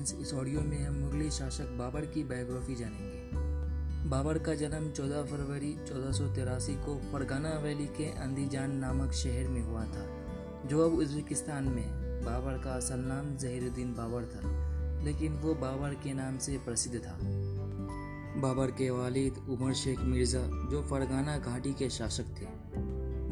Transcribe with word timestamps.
Friends 0.00 0.14
इस 0.20 0.32
audio 0.34 0.60
में 0.60 0.86
हम 0.86 0.94
मुगली 0.94 1.30
शासक 1.30 1.70
बाबर 1.78 2.00
की 2.00 2.22
बायोग्राफी 2.24 2.74
जानेंगे। 2.74 4.08
बाबर 4.08 4.38
का 4.38 4.54
जन्म 4.54 4.90
14 4.90 5.22
फरवरी 5.22 5.72
चौदह 5.88 6.76
को 6.84 6.94
फरगाना 7.12 7.50
वैली 7.50 7.86
के 7.86 8.04
अंदीजान 8.18 8.76
नामक 8.76 9.12
शहर 9.12 9.48
में 9.48 9.60
हुआ 9.62 9.84
था, 9.84 10.06
जो 10.66 10.84
अब 10.84 10.98
उज्बेकिस्तान 10.98 11.64
में 11.64 11.84
बाबर 12.24 12.62
का 12.64 12.70
असल 12.70 12.98
नाम 12.98 13.36
जहीरुद्दीन 13.36 13.92
बाबर 13.94 14.24
था, 14.24 14.40
लेकिन 15.04 15.32
वो 15.32 15.54
बाबर 15.54 15.94
के 15.94 16.14
नाम 16.14 16.38
से 16.38 16.56
प्रसिद्ध 16.58 16.96
था। 16.98 17.18
बाबर 18.40 18.70
के 18.70 18.90
वालिद 18.90 19.44
उमर 19.50 19.74
शेख 19.74 20.00
मिर्ज़ा, 20.00 20.42
जो 20.70 20.82
फरगाना 20.82 21.38
घाटी 21.38 21.72
के 21.72 21.90
शासक 21.90 22.34
थे। 22.40 22.46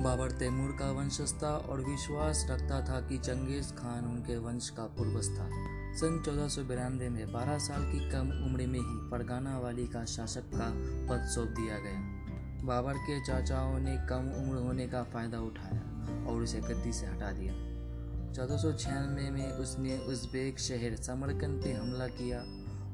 बाबर 0.03 0.30
तैमूर 0.30 0.77
का 0.79 0.91
वंशज 0.93 1.35
था 1.43 1.57
और 1.57 1.80
विश्वास 1.80 2.46
रखता 2.50 2.80
था 2.80 3.00
कि 3.00 3.19
चंगेज 3.19 3.72
खान 3.72 4.05
उनके 4.05 4.36
वंश 4.36 4.71
का 4.71 4.82
पूर्वज 4.82 5.29
था। 5.29 5.78
सन 5.97 6.23
चौदह 6.27 6.49
सौ 6.49 6.63
बिरानवे 6.63 7.09
में 7.09 7.33
12 7.33 7.59
साल 7.59 7.83
की 7.83 8.11
कम 8.11 8.29
उम्र 8.47 8.67
में 8.67 8.81
ही 8.81 9.11
फरगाना 9.11 9.59
वाली 9.59 9.87
का 9.87 10.05
शासक 10.05 10.41
का 10.41 10.71
पद 11.09 11.29
सौंप 11.29 11.49
दिया 11.49 11.79
गया। 11.79 12.19
बाबर 12.67 12.95
के 12.95 13.25
चाचाओं 13.25 13.79
ने 13.79 13.97
कम 13.97 14.33
उम्र 14.37 14.57
होने 14.57 14.89
का 14.89 15.03
फ़ायदा 15.03 15.41
उठाया 15.41 15.81
और 16.27 16.43
उसे 16.43 16.61
गद्दी 16.61 16.93
से 16.93 17.07
हटा 17.07 17.33
दिया। 17.33 17.53
चौदह 18.33 18.57
सौ 18.57 18.73
छियानवे 18.73 19.31
में 19.31 19.53
उसने 19.53 19.99
उज्बेक 19.99 20.59
शहर 20.59 20.97
समरकंद 20.97 21.64
पे 21.64 21.73
हमला 21.73 22.07
किया 22.07 22.39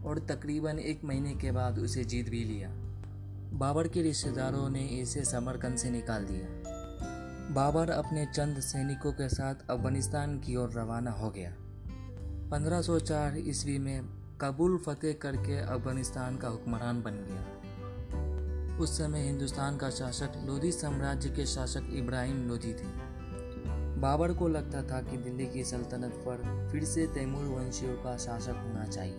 और 0.09 0.19
तकरीबन 0.19 0.79
एक 0.79 1.05
महीने 1.05 1.34
के 1.34 1.51
बाद 1.51 1.79
उसे 1.79 2.05
जीत 2.05 2.29
भी 2.29 2.45
लिया। 2.45 2.69
बाबर 3.59 3.89
के 3.89 4.03
रिश्तेदारों 4.03 4.70
ने 4.70 4.81
इसे 4.81 5.25
समरकंद 5.25 5.77
से 5.77 5.91
निकाल 5.91 6.25
दिया। 6.25 6.47
बाबर 7.55 7.91
अपने 7.91 8.27
चंद 8.27 8.61
सैनिकों 8.61 9.12
के 9.12 9.29
साथ 9.29 9.55
अफ़गानिस्तान 9.70 10.39
की 10.39 10.56
ओर 10.56 10.70
रवाना 10.73 11.11
हो 11.11 11.31
गया। 11.31 11.55
1504 12.51 13.34
ईस्वी 13.37 13.78
में 13.78 14.05
काबुल 14.41 14.78
फतेह 14.78 15.12
करके 15.12 15.59
अफ़गानिस्तान 15.59 16.37
का 16.37 16.48
हुक्मरान 16.48 17.03
बन 17.03 17.11
गया। 17.11 18.78
उस 18.78 18.98
समय 18.98 19.20
हिंदुस्तान 19.20 19.77
का 19.77 19.91
शासक 19.91 20.33
लोधी 20.47 20.73
साम्राज्य 20.73 21.31
के 21.31 21.47
शासक 21.47 21.83
इब्राहिम 21.92 22.48
लोधी 22.48 22.73
थे। 22.73 22.86
बाबर 24.01 24.33
को 24.33 24.48
लगता 24.48 24.83
था 24.83 25.03
कि 25.03 25.17
दिल्ली 25.17 25.47
की 25.47 25.64
सल्तनत 25.64 26.12
पर 26.28 26.69
फिर 26.73 26.84
से 26.84 27.06
तैमूर 27.06 27.45
वंशियों 27.45 27.95
का 27.95 28.17
शासक 28.17 28.55
होना 28.69 28.84
चाहिए। 28.84 29.19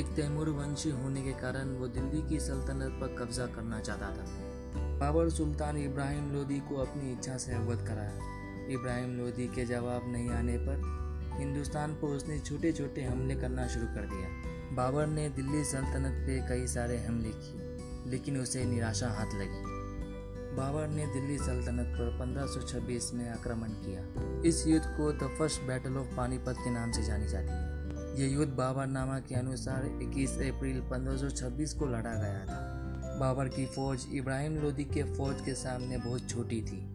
एक 0.00 0.06
तैमूर 0.16 0.48
वंशी 0.48 0.90
होने 0.90 1.22
के 1.22 1.32
कारण 1.32 1.74
वो 1.74 1.86
दिल्ली 1.88 2.28
की 2.28 2.40
सल्तनत 2.40 3.00
पर 3.00 3.16
कब्जा 3.18 3.46
करना 3.46 3.80
चाहता 3.80 4.10
था। 4.10 4.24
बाबर 4.98 5.30
सुल्तान 5.30 5.76
इब्राहिम 5.76 6.32
लोधी 6.32 6.60
को 6.60 6.76
अपनी 6.76 7.12
इच्छा 7.12 7.36
से 7.36 7.52
अवगत 7.52 7.86
कराया। 7.88 8.14
इब्राहिम 8.70 9.16
लोधी 9.18 9.46
के 9.46 9.64
जवाब 9.64 10.12
नहीं 10.12 10.30
आने 10.30 10.58
पर 10.58 11.02
हिंदुस्तान 11.38 11.94
पर 11.94 12.06
उसने 12.06 12.38
छोटे 12.38 12.72
छोटे 12.72 13.02
हमले 13.02 13.34
करना 13.34 13.66
शुरू 13.68 13.86
कर 13.86 14.06
दिया। 14.06 14.28
बाबर 14.74 15.06
ने 15.06 15.28
दिल्ली 15.28 15.64
सल्तनत 15.64 16.26
पे 16.26 16.48
कई 16.48 16.66
सारे 16.66 16.98
हमले 16.98 17.28
किए, 17.28 17.78
लेकिन 18.10 18.36
उसे 18.36 18.64
निराशा 18.64 19.08
हाथ 19.08 19.34
लगी। 19.34 19.82
बाबर 20.56 20.88
ने 20.88 21.06
दिल्ली 21.06 21.38
सल्तनत 21.38 21.86
पर 21.86 22.18
1526 22.18 23.14
में 23.14 23.30
आक्रमण 23.30 23.68
किया। 23.68 24.02
इस 24.48 24.66
युद्ध 24.66 24.86
को 24.86 25.12
the 25.12 25.36
first 25.38 25.62
battle 25.62 25.96
of 25.96 26.16
Panipat 26.16 26.54
के 26.58 26.70
नाम 26.70 26.92
से 26.92 27.02
जानी 27.02 27.26
जाती 27.26 27.48
है। 27.48 27.72
यह 28.20 28.34
युद्ध 28.34 28.52
बाबर 28.52 28.86
नामा 28.86 29.18
के 29.18 29.34
अनुसार 29.34 29.98
21 30.02 30.30
अप्रैल 30.30 30.80
1526 30.80 31.72
को 31.72 31.86
लड़ा 31.86 32.14
गया 32.14 32.44
था। 32.44 32.78
बाबर 33.20 33.48
की 33.48 33.66
फौज 33.66 34.06
इब्राहिम 34.12 34.56
लोदी 34.56 34.84
के 34.84 35.02
फौज 35.02 35.40
के 35.40 35.54
सामने 35.54 35.98
बहुत 35.98 36.28
छोटी 36.28 36.62
थी। 36.62 36.88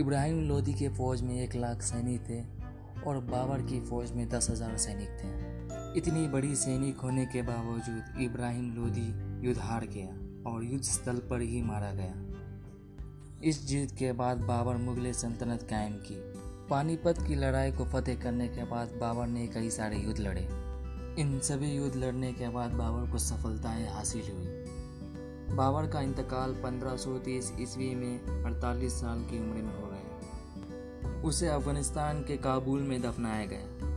इब्राहिम 0.00 0.48
लोदी 0.48 0.74
के 0.74 0.88
फौज 0.88 1.22
में 1.22 1.42
एक 1.42 1.54
लाख 1.54 1.82
सैनिक 1.82 2.20
थे। 2.20 2.59
और 3.06 3.18
बाबर 3.18 3.62
की 3.62 3.80
फौज 3.80 4.12
में 4.12 4.28
दस 4.28 4.50
हज़ार 4.50 4.76
सैनिक 4.76 5.08
थे। 5.08 5.50
इतनी 5.98 6.28
बड़ी 6.28 6.56
सैनिक 6.56 6.96
होने 6.96 7.26
के 7.26 7.42
बावजूद 7.42 8.22
इब्राहिम 8.22 8.74
लोधी 8.74 9.46
युद्ध 9.46 9.60
हार 9.60 9.86
गया 9.86 10.08
और 10.50 10.64
युद्ध 10.64 10.84
स्थल 10.84 11.18
पर 11.18 11.40
ही 11.40 11.62
मारा 11.62 11.92
गया। 11.92 12.14
इस 13.44 13.66
जीत 13.66 13.90
के 13.98 14.12
बाद 14.12 14.38
बाबर 14.38 14.76
मुगल 14.76 15.12
सल्तनत 15.12 15.62
कायम 15.62 15.92
की। 15.92 16.16
पानीपत 16.70 17.14
की 17.28 17.34
लड़ाई 17.34 17.72
को 17.72 17.84
फतेह 17.84 18.20
करने 18.20 18.48
के 18.48 18.64
बाद 18.64 18.88
बाबर 18.88 19.26
ने 19.26 19.46
कई 19.46 19.70
सारे 19.70 19.96
युद्ध 19.96 20.20
लड़े। 20.20 20.48
इन 21.22 21.40
सभी 21.42 21.76
युद्ध 21.76 21.96
लड़ने 21.96 22.32
के 22.32 22.48
बाद 22.48 22.70
बाबर 22.70 23.10
को 23.10 23.18
सफलताएँ 23.18 23.88
हासिल 23.88 24.22
हुई। 24.22 24.46
बाबर 25.56 25.86
का 25.86 26.00
इंतकाल 26.00 26.54
1530 26.54 27.52
ईस्वी 27.60 27.94
में 27.94 28.44
48 28.44 28.92
साल 28.92 29.18
की 29.18 29.38
उम्र 29.38 29.62
में 29.62 29.80
हो 29.80 29.86
गया। 29.86 30.09
उसे 31.24 31.48
अफ़गानिस्तान 31.48 32.22
के 32.22 32.36
काबुल 32.36 32.80
में 32.80 33.00
दफनाया 33.02 33.44
गया 33.44 33.89